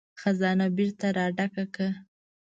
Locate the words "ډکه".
1.37-1.65